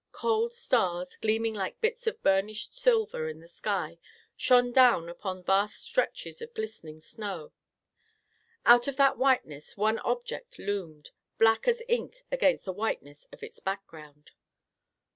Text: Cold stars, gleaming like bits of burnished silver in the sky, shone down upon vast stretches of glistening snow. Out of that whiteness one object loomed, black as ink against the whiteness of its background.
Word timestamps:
Cold 0.13 0.51
stars, 0.51 1.15
gleaming 1.15 1.53
like 1.53 1.79
bits 1.79 2.07
of 2.07 2.23
burnished 2.23 2.73
silver 2.73 3.29
in 3.29 3.39
the 3.39 3.47
sky, 3.47 3.99
shone 4.35 4.71
down 4.71 5.07
upon 5.07 5.43
vast 5.43 5.77
stretches 5.79 6.41
of 6.41 6.55
glistening 6.55 6.99
snow. 6.99 7.53
Out 8.65 8.87
of 8.87 8.97
that 8.97 9.19
whiteness 9.19 9.77
one 9.77 9.99
object 9.99 10.57
loomed, 10.57 11.11
black 11.37 11.67
as 11.67 11.83
ink 11.87 12.23
against 12.31 12.65
the 12.65 12.73
whiteness 12.73 13.27
of 13.31 13.43
its 13.43 13.59
background. 13.59 14.31